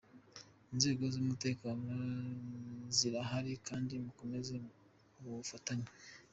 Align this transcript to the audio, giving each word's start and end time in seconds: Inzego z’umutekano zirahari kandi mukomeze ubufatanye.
Inzego 0.73 1.03
z’umutekano 1.13 1.93
zirahari 2.97 3.53
kandi 3.67 3.93
mukomeze 4.05 4.55
ubufatanye. 5.19 5.89